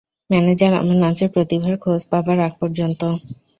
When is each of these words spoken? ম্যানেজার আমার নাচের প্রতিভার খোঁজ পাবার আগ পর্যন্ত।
ম্যানেজার 0.29 0.73
আমার 0.75 0.97
নাচের 1.03 1.29
প্রতিভার 1.35 1.73
খোঁজ 1.83 2.01
পাবার 2.11 2.37
আগ 2.39 2.53
পর্যন্ত। 2.61 3.01